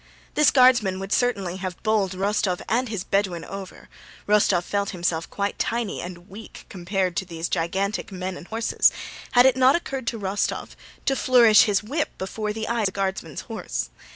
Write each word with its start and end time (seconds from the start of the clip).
This 0.33 0.49
Guardsman 0.49 0.99
would 0.99 1.11
certainly 1.13 1.57
have 1.57 1.77
bowled 1.83 2.13
Rostóv 2.13 2.59
and 2.67 2.89
his 2.89 3.03
Bedouin 3.03 3.45
over 3.45 3.87
(Rostóv 4.27 4.63
felt 4.63 4.89
himself 4.89 5.29
quite 5.29 5.59
tiny 5.59 6.01
and 6.01 6.27
weak 6.27 6.65
compared 6.69 7.15
to 7.17 7.23
these 7.23 7.47
gigantic 7.47 8.11
men 8.11 8.35
and 8.35 8.47
horses) 8.47 8.91
had 9.33 9.45
it 9.45 9.55
not 9.55 9.75
occurred 9.75 10.07
to 10.07 10.19
Rostóv 10.19 10.69
to 11.05 11.15
flourish 11.15 11.65
his 11.65 11.83
whip 11.83 12.17
before 12.17 12.51
the 12.51 12.67
eyes 12.67 12.85
of 12.87 12.93
the 12.93 12.99
Guardsman's 12.99 13.41
horse. 13.41 13.91